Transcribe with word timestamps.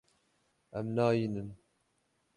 Em 0.79 0.87
nayînin. 0.95 1.49